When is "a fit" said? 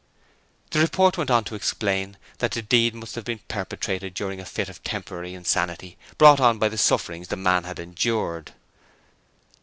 4.39-4.67